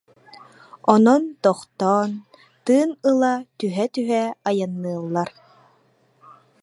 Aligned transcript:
Онон 0.91 1.23
тохтоон, 1.43 2.11
тыын 2.65 2.91
ыла 3.09 3.33
түһэ-түһэ, 3.57 4.23
айанныыллар 4.47 5.29